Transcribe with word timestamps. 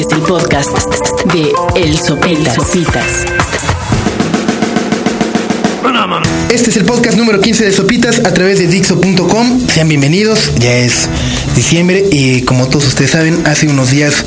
Este 0.00 0.14
es 0.14 0.20
el 0.22 0.26
podcast 0.26 0.70
de 1.34 1.52
El 1.76 1.98
Sopitas. 1.98 2.56
Este 6.50 6.70
es 6.70 6.76
el 6.78 6.86
podcast 6.86 7.18
número 7.18 7.38
15 7.38 7.66
de 7.66 7.72
Sopitas 7.72 8.20
a 8.20 8.32
través 8.32 8.58
de 8.58 8.66
Dixo.com. 8.66 9.60
Sean 9.68 9.88
bienvenidos, 9.88 10.54
ya 10.58 10.74
es 10.74 11.10
diciembre 11.54 12.02
y 12.10 12.40
como 12.42 12.66
todos 12.66 12.86
ustedes 12.86 13.10
saben, 13.10 13.46
hace 13.46 13.68
unos 13.68 13.90
días 13.90 14.24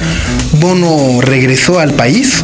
Bono 0.60 1.22
regresó 1.22 1.80
al 1.80 1.96
país. 1.96 2.44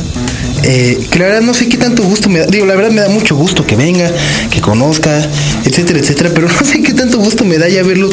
Eh, 0.64 1.00
que 1.10 1.20
la 1.20 1.26
verdad 1.26 1.42
no 1.42 1.54
sé 1.54 1.70
qué 1.70 1.78
tanto 1.78 2.04
gusto 2.04 2.30
me 2.30 2.40
da, 2.40 2.46
digo, 2.46 2.66
la 2.66 2.76
verdad 2.76 2.92
me 2.92 3.02
da 3.02 3.10
mucho 3.10 3.36
gusto 3.36 3.66
que 3.66 3.76
venga, 3.76 4.12
que 4.50 4.60
conozca, 4.60 5.26
etcétera, 5.64 6.00
etcétera, 6.00 6.32
pero 6.34 6.48
no 6.60 6.66
sé 6.66 6.82
qué 6.82 6.94
tanto 6.94 7.18
gusto 7.18 7.46
me 7.46 7.58
da 7.58 7.70
ya 7.70 7.84
verlo 7.84 8.10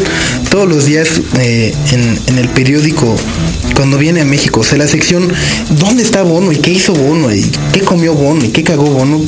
todos 0.51 0.69
los 0.69 0.85
días 0.87 1.21
eh, 1.39 1.75
en, 1.93 2.39
el 2.39 2.49
periódico 2.51 3.17
cuando 3.77 3.99
viene 3.99 4.23
a 4.23 4.25
México, 4.25 4.61
o 4.61 4.65
sea, 4.65 4.79
la 4.79 4.89
sección 4.89 5.31
¿dónde 5.79 6.03
está 6.03 6.23
Bono? 6.23 6.51
¿y 6.51 6.57
qué 6.57 6.73
hizo 6.73 6.95
Bono? 6.95 7.33
¿y 7.33 7.51
qué 7.73 7.81
comió 7.81 8.15
Bono? 8.15 8.45
¿y 8.45 8.49
qué 8.49 8.63
cagó 8.63 8.85
Bono? 8.85 9.21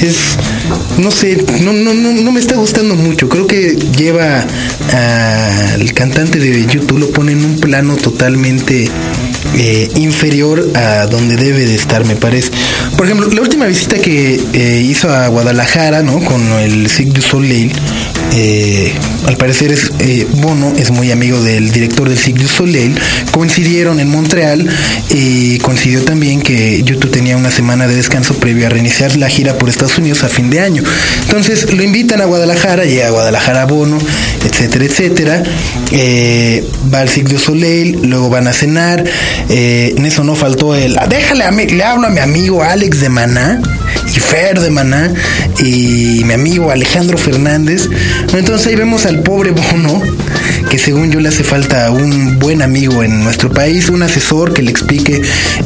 Es, 0.00 0.36
no 0.98 1.10
sé, 1.10 1.44
no, 1.62 1.72
no, 1.72 1.92
no, 1.92 2.12
no 2.12 2.32
me 2.32 2.40
está 2.40 2.56
gustando 2.56 2.94
mucho, 2.94 3.28
creo 3.28 3.46
que 3.46 3.76
lleva 3.96 4.46
al 4.92 5.92
cantante 5.92 6.38
de 6.38 6.66
YouTube, 6.66 6.98
lo 6.98 7.10
pone 7.10 7.32
en 7.32 7.44
un 7.44 7.56
plano 7.58 7.96
totalmente 7.96 8.88
eh, 9.54 9.88
inferior 9.96 10.70
a 10.74 11.06
donde 11.06 11.36
debe 11.36 11.64
de 11.64 11.74
estar, 11.74 12.04
me 12.04 12.16
parece. 12.16 12.50
Por 12.96 13.06
ejemplo, 13.06 13.28
la 13.30 13.40
última 13.40 13.66
visita 13.66 13.98
que 13.98 14.40
eh, 14.52 14.82
hizo 14.86 15.10
a 15.10 15.28
Guadalajara, 15.28 16.02
¿no? 16.02 16.20
Con 16.20 16.42
el 16.60 16.88
Cirque 16.90 17.12
du 17.12 17.22
Soleil, 17.22 17.72
eh, 18.34 18.92
al 19.26 19.36
parecer 19.36 19.72
es 19.72 19.92
Bono 20.40 20.72
es 20.76 20.90
muy 20.90 21.10
amigo 21.10 21.40
del 21.42 21.70
director 21.70 22.08
del 22.08 22.18
Cirque 22.18 22.42
du 22.42 22.48
Soleil. 22.48 22.98
Coincidieron 23.30 24.00
en 24.00 24.08
Montreal 24.08 24.68
y 25.10 25.58
coincidió 25.58 26.02
también 26.02 26.40
que 26.40 26.82
YouTube 26.82 27.10
tenía 27.10 27.36
una 27.36 27.50
semana 27.50 27.86
de 27.86 27.94
descanso 27.94 28.34
previo 28.34 28.66
a 28.66 28.70
reiniciar 28.70 29.16
la 29.16 29.28
gira 29.28 29.58
por 29.58 29.68
Estados 29.68 29.98
Unidos 29.98 30.22
a 30.24 30.28
fin 30.28 30.50
de 30.50 30.60
año. 30.60 30.82
Entonces 31.22 31.72
lo 31.72 31.82
invitan 31.82 32.20
a 32.20 32.24
Guadalajara, 32.24 32.84
llega 32.84 33.08
a 33.08 33.10
Guadalajara 33.10 33.66
Bono, 33.66 33.98
etcétera, 34.44 34.84
etcétera. 34.84 35.42
va 36.92 37.00
al 37.00 37.08
Cirque 37.08 37.38
Soleil, 37.38 37.98
luego 38.02 38.28
van 38.28 38.48
a 38.48 38.52
cenar. 38.52 39.04
Eh, 39.48 39.94
en 39.96 40.06
eso 40.06 40.24
no 40.24 40.34
faltó 40.34 40.74
el. 40.74 40.98
Déjale 41.08 41.44
a 41.44 41.50
mí, 41.50 41.66
le 41.66 41.84
hablo 41.84 42.06
a 42.06 42.10
mi 42.10 42.20
amigo 42.20 42.62
Alex 42.62 43.00
de 43.00 43.08
Maná 43.08 43.60
y 44.06 44.18
Fer 44.18 44.60
de 44.60 44.70
Maná 44.70 45.12
y 45.58 46.22
mi 46.24 46.34
amigo 46.34 46.70
Alejandro 46.70 47.18
Fernández. 47.18 47.88
Entonces 48.34 48.66
ahí 48.66 48.76
vemos 48.76 49.06
al 49.06 49.22
pobre 49.22 49.50
Bono, 49.50 50.02
que 50.76 50.82
según 50.82 51.10
yo 51.10 51.20
le 51.20 51.30
hace 51.30 51.42
falta 51.42 51.90
un 51.90 52.38
buen 52.38 52.60
amigo 52.60 53.02
en 53.02 53.24
nuestro 53.24 53.50
país, 53.50 53.88
un 53.88 54.02
asesor 54.02 54.52
que 54.52 54.60
le 54.60 54.70
explique 54.70 55.22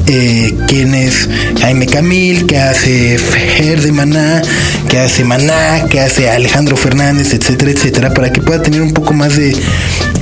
eh, 0.06 0.55
quién 0.69 0.94
es 0.94 1.28
Jaime 1.61 1.86
Camil, 1.86 2.47
qué 2.47 2.58
hace 2.58 3.19
Fer 3.19 3.80
de 3.80 3.91
Maná, 3.91 4.41
qué 4.89 5.00
hace 5.00 5.25
Maná, 5.25 5.86
qué 5.91 5.98
hace 5.98 6.30
Alejandro 6.30 6.77
Fernández, 6.77 7.34
etcétera, 7.34 7.72
etcétera, 7.72 8.14
para 8.14 8.30
que 8.30 8.41
pueda 8.41 8.62
tener 8.62 8.83
un 8.83 8.92
poco 8.92 9.12
más 9.12 9.36
de, 9.36 9.56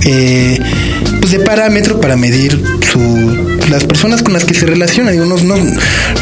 eh, 0.07 0.59
pues 1.21 1.33
de 1.33 1.41
parámetro 1.41 2.01
para 2.01 2.17
medir 2.17 2.59
las 3.71 3.85
personas 3.85 4.23
con 4.23 4.33
las 4.33 4.45
que 4.45 4.55
se 4.55 4.67
relaciona. 4.67 5.11
Digo, 5.11 5.27
no, 5.27 5.37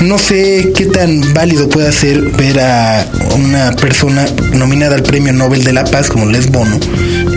no, 0.00 0.18
sé 0.18 0.72
qué 0.74 0.86
tan 0.86 1.32
válido 1.34 1.68
puede 1.68 1.92
ser 1.92 2.20
ver 2.32 2.60
a 2.60 3.06
una 3.36 3.72
persona 3.72 4.26
nominada 4.54 4.96
al 4.96 5.02
Premio 5.02 5.32
Nobel 5.32 5.64
de 5.64 5.72
la 5.72 5.84
Paz 5.84 6.08
como 6.08 6.26
Les 6.26 6.50
Bono, 6.50 6.78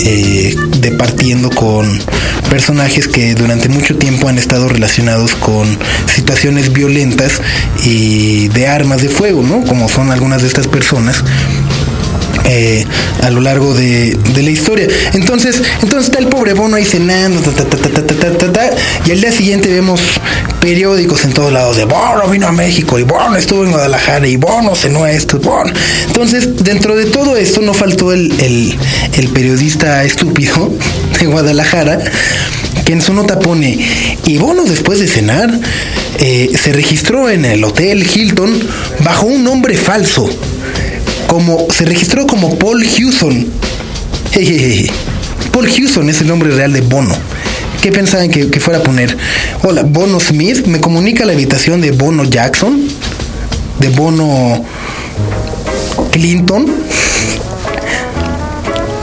eh, 0.01 0.55
departiendo 0.79 1.49
con 1.49 1.99
personajes 2.49 3.07
que 3.07 3.35
durante 3.35 3.69
mucho 3.69 3.95
tiempo 3.97 4.27
han 4.27 4.37
estado 4.37 4.67
relacionados 4.67 5.35
con 5.35 5.77
situaciones 6.13 6.73
violentas 6.73 7.41
y 7.83 8.47
de 8.49 8.67
armas 8.67 9.01
de 9.01 9.09
fuego, 9.09 9.43
¿no? 9.43 9.63
Como 9.65 9.89
son 9.89 10.11
algunas 10.11 10.41
de 10.41 10.47
estas 10.47 10.67
personas 10.67 11.23
eh, 12.51 12.83
a 13.21 13.29
lo 13.29 13.41
largo 13.41 13.75
de, 13.75 14.17
la 14.35 14.49
historia. 14.49 14.87
Entonces, 15.13 15.61
entonces 15.83 16.09
está 16.09 16.19
el 16.19 16.27
pobre 16.27 16.53
Bono 16.53 16.77
ahí 16.77 16.85
cenando, 16.85 17.41
y 19.05 19.11
al 19.11 19.21
día 19.21 19.31
siguiente 19.31 19.69
vemos 19.69 20.01
periódicos 20.59 21.25
en 21.25 21.33
todos 21.33 21.53
lados 21.53 21.77
de 21.77 21.85
Bono 21.85 22.27
vino 22.29 22.47
a 22.47 22.51
México 22.51 22.97
y 22.99 23.03
Bono 23.03 23.35
estuvo 23.35 23.63
en 23.63 23.71
Guadalajara 23.71 24.27
y 24.27 24.35
Bono 24.37 24.75
cenó 24.75 25.05
esto, 25.05 25.39
Bono. 25.39 25.71
Entonces, 26.07 26.63
dentro 26.63 26.95
de 26.95 27.05
todo 27.05 27.37
esto 27.37 27.61
no 27.61 27.73
faltó 27.73 28.13
el, 28.13 28.75
periodista 29.33 30.03
estúpido 30.03 30.71
de 31.19 31.27
Guadalajara 31.27 31.99
que 32.83 32.93
en 32.93 33.01
su 33.01 33.13
nota 33.13 33.39
pone, 33.39 33.77
y 34.25 34.37
Bono 34.39 34.63
después 34.63 34.99
de 34.99 35.07
cenar 35.07 35.51
eh, 36.17 36.49
se 36.61 36.73
registró 36.73 37.29
en 37.29 37.45
el 37.45 37.63
Hotel 37.63 38.07
Hilton 38.11 38.59
bajo 39.03 39.27
un 39.27 39.43
nombre 39.43 39.75
falso 39.75 40.29
como 41.29 41.67
se 41.69 41.85
registró 41.85 42.25
como 42.25 42.57
Paul 42.57 42.83
Hewson. 42.83 43.45
Paul 45.51 45.69
Hewson 45.69 46.09
es 46.09 46.21
el 46.21 46.27
nombre 46.27 46.49
real 46.49 46.73
de 46.73 46.81
Bono. 46.81 47.15
¿Qué 47.83 47.91
pensaban 47.91 48.31
que, 48.31 48.59
fuera 48.59 48.79
a 48.79 48.83
poner? 48.83 49.15
Hola, 49.63 49.83
Bono 49.83 50.19
Smith 50.19 50.65
me 50.65 50.81
comunica 50.81 51.25
la 51.25 51.33
habitación 51.33 51.81
de 51.81 51.91
Bono 51.91 52.23
Jackson, 52.23 52.81
de 53.79 53.89
Bono 53.89 54.65
Clinton, 56.11 56.65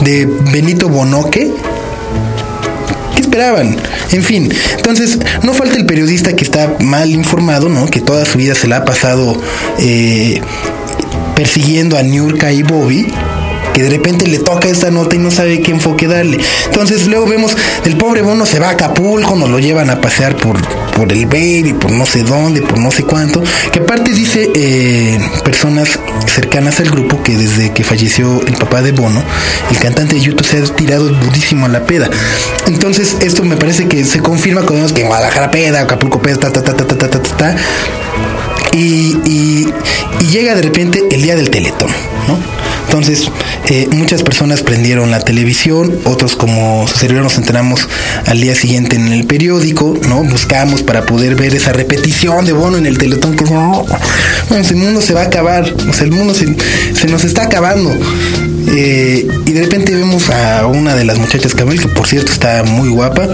de 0.01 0.25
Benito 0.51 0.89
Bonoque. 0.89 1.49
¿Qué 3.15 3.21
esperaban? 3.21 3.77
En 4.11 4.23
fin, 4.23 4.51
entonces 4.75 5.17
no 5.43 5.53
falta 5.53 5.77
el 5.77 5.85
periodista 5.85 6.35
que 6.35 6.43
está 6.43 6.75
mal 6.81 7.09
informado, 7.09 7.69
¿no? 7.69 7.85
Que 7.87 8.01
toda 8.01 8.25
su 8.25 8.37
vida 8.37 8.53
se 8.53 8.67
la 8.67 8.77
ha 8.77 8.85
pasado 8.85 9.41
eh, 9.79 10.41
persiguiendo 11.37 11.99
a 11.99 12.01
Niurka 12.01 12.51
y 12.51 12.63
Bobby 12.63 13.13
que 13.71 13.83
de 13.83 13.91
repente 13.91 14.25
le 14.25 14.39
toca 14.39 14.67
esta 14.69 14.89
nota 14.89 15.15
y 15.15 15.19
no 15.19 15.29
sabe 15.29 15.61
qué 15.61 15.69
enfoque 15.69 16.07
darle. 16.07 16.39
Entonces 16.65 17.05
luego 17.05 17.27
vemos 17.27 17.55
el 17.85 17.95
pobre 17.95 18.23
Bono 18.23 18.47
se 18.47 18.57
va 18.59 18.69
a 18.69 18.71
Acapulco, 18.71 19.35
nos 19.35 19.47
lo 19.47 19.59
llevan 19.59 19.91
a 19.91 20.01
pasear 20.01 20.35
por, 20.35 20.57
por 20.97 21.13
el 21.13 21.27
baby, 21.27 21.75
por 21.79 21.91
no 21.91 22.05
sé 22.05 22.23
dónde, 22.23 22.61
por 22.61 22.79
no 22.79 22.91
sé 22.91 23.03
cuánto. 23.03 23.43
Que 23.71 23.79
aparte 23.79 24.11
dice 24.11 24.49
eh, 24.55 25.17
personas 25.43 25.99
cercanas 26.25 26.79
al 26.79 26.89
grupo 26.89 27.21
que 27.23 27.37
desde 27.37 27.71
que 27.71 27.83
falleció 27.83 28.41
el 28.45 28.53
papá 28.55 28.81
de 28.81 28.91
Bono, 28.91 29.23
el 29.69 29.77
cantante 29.77 30.15
de 30.15 30.21
YouTube 30.21 30.45
se 30.45 30.57
ha 30.57 30.63
tirado 30.63 31.13
budísimo 31.13 31.67
a 31.67 31.69
la 31.69 31.85
peda. 31.85 32.09
Entonces 32.65 33.17
esto 33.21 33.43
me 33.43 33.55
parece 33.55 33.87
que 33.87 34.03
se 34.03 34.19
confirma 34.19 34.61
cuando 34.61 34.77
vemos 34.77 34.93
que 34.93 35.01
en 35.01 35.07
Guadalajara 35.07 35.51
peda, 35.51 35.81
Acapulco 35.81 36.19
peda, 36.19 36.37
ta 36.37 36.51
ta 36.51 36.63
ta 36.63 36.73
ta 36.75 36.85
ta 36.85 36.97
ta 36.97 37.21
ta. 37.21 37.37
ta 37.37 37.55
y, 38.73 39.67
llega 40.31 40.55
de 40.55 40.61
repente 40.61 41.03
el 41.11 41.21
día 41.21 41.35
del 41.35 41.49
teletón, 41.49 41.89
¿no? 42.27 42.66
Entonces, 42.87 43.29
eh, 43.69 43.87
muchas 43.91 44.23
personas 44.23 44.61
prendieron 44.61 45.11
la 45.11 45.19
televisión, 45.19 45.99
otros 46.05 46.37
como 46.37 46.87
su 46.87 46.97
servidor 46.97 47.23
nos 47.23 47.37
enteramos 47.37 47.87
al 48.25 48.39
día 48.39 48.55
siguiente 48.55 48.95
en 48.95 49.11
el 49.11 49.27
periódico, 49.27 49.93
¿no? 50.07 50.23
Buscamos 50.23 50.83
para 50.83 51.05
poder 51.05 51.35
ver 51.35 51.53
esa 51.53 51.73
repetición 51.73 52.45
de 52.45 52.53
Bono 52.53 52.77
en 52.77 52.85
el 52.85 52.97
teletón 52.97 53.35
que 53.35 53.43
no, 53.43 53.85
el 54.49 54.75
mundo 54.77 55.01
se 55.01 55.13
va 55.13 55.21
a 55.21 55.25
acabar, 55.25 55.73
o 55.89 55.93
sea, 55.93 56.05
el 56.05 56.11
mundo 56.11 56.33
se, 56.33 57.07
nos 57.07 57.25
está 57.25 57.43
acabando. 57.43 57.93
Eh, 58.69 59.27
y 59.45 59.51
de 59.51 59.61
repente 59.61 59.93
vemos 59.93 60.29
a 60.29 60.65
una 60.67 60.95
de 60.95 61.03
las 61.03 61.17
muchachas 61.17 61.53
Camil, 61.53 61.81
que 61.81 61.89
por 61.89 62.07
cierto 62.07 62.31
está 62.31 62.63
muy 62.63 62.87
guapa. 62.87 63.27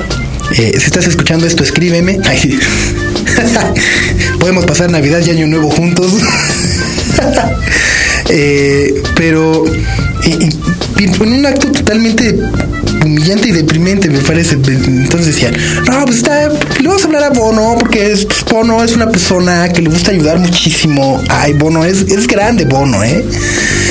Eh, 0.57 0.75
si 0.79 0.85
estás 0.85 1.05
escuchando 1.05 1.45
esto, 1.45 1.63
escríbeme. 1.63 2.19
Podemos 4.39 4.65
pasar 4.65 4.89
Navidad 4.91 5.21
y 5.25 5.29
Año 5.29 5.47
Nuevo 5.47 5.69
juntos. 5.69 6.11
Eh, 8.35 9.03
pero 9.15 9.63
en 10.25 11.33
un 11.33 11.45
acto 11.45 11.71
totalmente 11.71 12.35
humillante 13.05 13.49
y 13.49 13.51
deprimente, 13.51 14.09
me 14.09 14.19
parece. 14.19 14.55
Entonces 14.55 15.27
decían, 15.27 15.55
no, 15.87 16.05
pues 16.05 16.17
está, 16.17 16.49
le 16.49 16.87
vamos 16.87 17.03
a 17.03 17.05
hablar 17.05 17.23
a 17.25 17.29
Bono, 17.29 17.75
porque 17.79 18.11
es, 18.11 18.25
pues, 18.25 18.43
Bono 18.45 18.83
es 18.83 18.93
una 18.93 19.09
persona 19.09 19.69
que 19.69 19.81
le 19.81 19.89
gusta 19.89 20.11
ayudar 20.11 20.39
muchísimo. 20.39 21.21
Ay, 21.29 21.53
Bono 21.53 21.85
es, 21.85 22.01
es 22.01 22.27
grande, 22.27 22.65
Bono, 22.65 23.03
¿eh? 23.03 23.23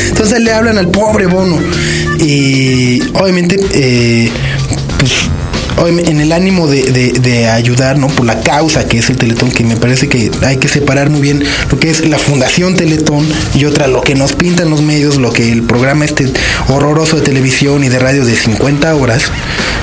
Entonces 0.08 0.40
le 0.40 0.52
hablan 0.52 0.78
al 0.78 0.88
pobre 0.88 1.26
Bono. 1.26 1.58
Y 2.18 3.00
obviamente, 3.14 3.60
eh, 3.72 4.30
pues 4.98 5.12
en 5.86 6.20
el 6.20 6.32
ánimo 6.32 6.68
de, 6.68 7.48
ayudar, 7.48 7.98
¿no? 7.98 8.06
Por 8.06 8.26
la 8.26 8.40
causa 8.40 8.86
que 8.86 8.98
es 8.98 9.10
el 9.10 9.16
Teletón, 9.16 9.50
que 9.50 9.64
me 9.64 9.76
parece 9.76 10.08
que 10.08 10.30
hay 10.42 10.56
que 10.56 10.68
separar 10.68 11.10
muy 11.10 11.20
bien 11.20 11.42
lo 11.70 11.78
que 11.78 11.90
es 11.90 12.06
la 12.08 12.18
Fundación 12.18 12.74
Teletón 12.74 13.26
y 13.54 13.64
otra 13.64 13.88
lo 13.88 14.02
que 14.02 14.14
nos 14.14 14.32
pintan 14.32 14.70
los 14.70 14.82
medios, 14.82 15.16
lo 15.16 15.32
que 15.32 15.50
el 15.50 15.62
programa 15.62 16.04
este 16.04 16.32
horroroso 16.68 17.16
de 17.16 17.22
televisión 17.22 17.84
y 17.84 17.88
de 17.88 17.98
radio 17.98 18.24
de 18.24 18.34
50 18.34 18.94
horas, 18.94 19.24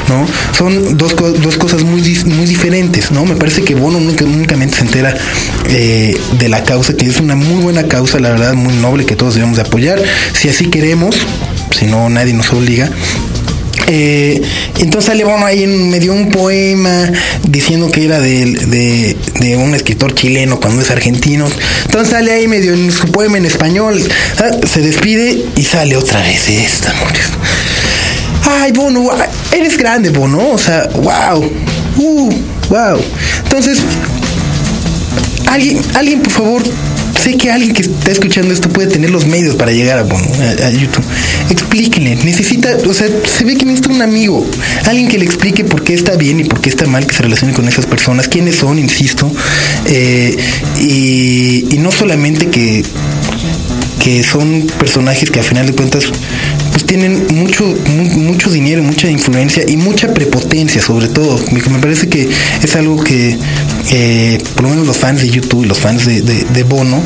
¿no? 0.07 0.25
Son 0.57 0.97
dos, 0.97 1.15
dos 1.15 1.57
cosas 1.57 1.83
muy, 1.83 2.01
muy 2.25 2.45
diferentes, 2.45 3.11
¿no? 3.11 3.25
Me 3.25 3.35
parece 3.35 3.63
que 3.63 3.75
Bono 3.75 3.97
únicamente 3.97 4.77
se 4.77 4.83
entera 4.83 5.15
eh, 5.69 6.17
de 6.39 6.49
la 6.49 6.63
causa, 6.63 6.93
que 6.93 7.05
es 7.07 7.19
una 7.19 7.35
muy 7.35 7.61
buena 7.61 7.83
causa, 7.87 8.19
la 8.19 8.29
verdad, 8.29 8.53
muy 8.53 8.73
noble 8.75 9.05
que 9.05 9.15
todos 9.15 9.35
debemos 9.35 9.57
de 9.57 9.63
apoyar, 9.63 10.01
si 10.33 10.49
así 10.49 10.69
queremos, 10.69 11.15
si 11.71 11.85
no 11.85 12.09
nadie 12.09 12.33
nos 12.33 12.51
obliga 12.51 12.89
Eh, 13.91 14.39
entonces 14.79 15.05
sale 15.05 15.23
Bono 15.23 15.45
ahí, 15.45 15.65
me 15.65 15.99
dio 15.99 16.13
un 16.13 16.29
poema 16.29 17.11
diciendo 17.47 17.89
que 17.91 18.05
era 18.05 18.19
de, 18.19 18.45
de- 18.45 19.55
un 19.57 19.73
escritor 19.73 20.13
chileno 20.13 20.59
cuando 20.59 20.81
es 20.83 20.91
argentino. 20.91 21.47
Entonces 21.85 22.09
sale 22.09 22.31
ahí 22.31 22.47
medio 22.47 22.73
en 22.73 22.91
su 22.91 23.07
poema 23.07 23.37
en 23.39 23.45
español, 23.45 23.99
ah, 24.37 24.51
se 24.71 24.81
despide 24.81 25.43
y 25.55 25.63
sale 25.63 25.95
otra 25.97 26.21
vez 26.21 26.47
esta, 26.49 26.91
amores. 26.91 27.25
Ay, 28.45 28.71
Bono, 28.73 29.09
eres 29.51 29.75
grande, 29.77 30.09
Bono, 30.11 30.49
o 30.51 30.57
sea, 30.57 30.87
wow, 30.95 31.51
uh, 31.97 32.29
wow. 32.69 33.01
Entonces, 33.43 33.79
alguien, 35.47 35.81
alguien, 35.95 36.21
por 36.21 36.31
favor, 36.31 36.63
sé 37.19 37.37
que 37.37 37.51
alguien 37.51 37.73
que 37.73 37.81
está 37.81 38.11
escuchando 38.11 38.53
esto 38.53 38.69
puede 38.69 38.87
tener 38.87 39.09
los 39.09 39.27
medios 39.27 39.55
para 39.55 39.71
llegar 39.71 39.99
a, 39.99 40.69
YouTube. 40.71 41.03
Explíquenle, 41.49 42.15
necesita, 42.17 42.77
o 42.87 42.93
sea, 42.93 43.07
se 43.25 43.43
ve 43.43 43.55
que 43.55 43.65
necesita 43.65 43.89
un 43.89 44.01
amigo, 44.01 44.49
alguien 44.85 45.07
que 45.07 45.17
le 45.17 45.25
explique 45.25 45.63
por 45.63 45.83
qué 45.83 45.93
está 45.93 46.15
bien 46.15 46.39
y 46.39 46.43
por 46.45 46.61
qué 46.61 46.69
está 46.69 46.85
mal 46.87 47.05
que 47.05 47.13
se 47.13 47.23
relacione 47.23 47.53
con 47.53 47.67
esas 47.67 47.85
personas, 47.85 48.27
quiénes 48.27 48.55
son, 48.55 48.79
insisto, 48.79 49.31
eh, 49.87 50.37
y, 50.79 51.67
y 51.75 51.77
no 51.79 51.91
solamente 51.91 52.47
que 52.47 52.83
que 53.99 54.23
son 54.23 54.65
personajes 54.79 55.29
que 55.29 55.39
a 55.39 55.43
final 55.43 55.67
de 55.67 55.73
cuentas 55.73 56.05
pues 56.71 56.85
tienen 56.85 57.27
mucho 57.31 57.65
mu- 57.65 58.19
mucho 58.23 58.49
dinero, 58.49 58.83
mucha 58.83 59.09
influencia 59.09 59.63
y 59.67 59.77
mucha 59.77 60.13
prepotencia 60.13 60.81
sobre 60.81 61.07
todo. 61.07 61.39
Me, 61.51 61.61
parece 61.79 62.07
que 62.09 62.29
es 62.63 62.75
algo 62.75 63.03
que 63.03 63.37
eh, 63.91 64.37
por 64.53 64.63
lo 64.63 64.69
menos 64.69 64.85
los 64.87 64.97
fans 64.97 65.21
de 65.21 65.29
YouTube 65.29 65.63
y 65.63 65.67
los 65.67 65.79
fans 65.79 66.05
de, 66.05 66.21
de- 66.21 66.43
de 66.53 66.63
Bono 66.63 67.01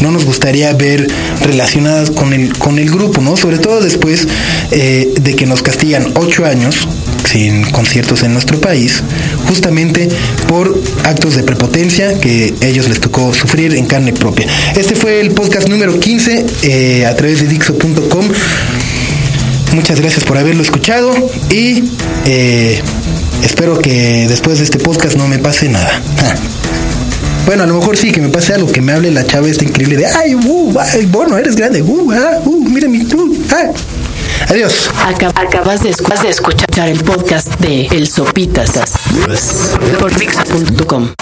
no 0.00 0.10
nos 0.10 0.24
gustaría 0.24 0.72
ver 0.74 1.06
relacionadas 1.42 2.10
con 2.10 2.32
el 2.32 2.52
con 2.58 2.78
el 2.78 2.90
grupo, 2.90 3.20
¿no? 3.20 3.36
Sobre 3.36 3.58
todo 3.58 3.80
después 3.80 4.26
eh, 4.72 5.12
de 5.20 5.34
que 5.36 5.46
nos 5.46 5.62
castigan 5.62 6.12
ocho 6.14 6.44
años 6.44 6.88
sin 7.30 7.62
conciertos 7.70 8.22
en 8.22 8.32
nuestro 8.32 8.60
país, 8.60 9.02
justamente 9.48 10.08
por 10.48 10.80
actos 11.04 11.34
de 11.34 11.42
prepotencia 11.42 12.18
que 12.20 12.54
ellos 12.60 12.88
les 12.88 13.00
tocó 13.00 13.34
sufrir 13.34 13.74
en 13.74 13.86
carne 13.86 14.12
propia. 14.12 14.46
Este 14.76 14.94
fue 14.94 15.20
el 15.20 15.30
podcast 15.32 15.68
número 15.68 15.98
15 15.98 16.46
eh, 16.62 17.04
a 17.06 17.16
través 17.16 17.40
de 17.40 17.48
Dixo.com. 17.48 18.26
Muchas 19.76 20.00
gracias 20.00 20.24
por 20.24 20.38
haberlo 20.38 20.62
escuchado 20.62 21.12
y 21.50 21.84
eh, 22.24 22.80
espero 23.44 23.78
que 23.78 24.26
después 24.26 24.56
de 24.58 24.64
este 24.64 24.78
podcast 24.78 25.16
no 25.16 25.28
me 25.28 25.38
pase 25.38 25.68
nada. 25.68 26.00
Bueno, 27.44 27.62
a 27.64 27.66
lo 27.66 27.74
mejor 27.74 27.96
sí, 27.98 28.10
que 28.10 28.22
me 28.22 28.30
pase 28.30 28.54
algo, 28.54 28.72
que 28.72 28.80
me 28.80 28.92
hable 28.92 29.10
la 29.10 29.24
chava 29.26 29.46
esta 29.48 29.64
increíble 29.64 29.96
de, 29.98 30.06
ay, 30.06 30.34
uh, 30.34 30.74
ay, 30.80 31.04
bueno, 31.06 31.36
eres 31.36 31.54
grande, 31.56 31.82
uh, 31.82 32.10
ah, 32.12 32.38
uh, 32.44 32.64
mira 32.70 32.88
mi, 32.88 33.02
uh, 33.02 33.36
ah. 33.52 33.70
Adiós. 34.48 34.90
Acab- 35.06 35.32
acabas 35.38 35.82
de, 35.82 35.90
escu- 35.90 36.20
de 36.22 36.28
escuchar 36.30 36.88
el 36.88 36.98
podcast 37.04 37.48
de 37.60 37.86
El 37.88 38.08
Sopitas 38.08 38.70
por 40.00 40.18
Dixo.com. 40.18 41.16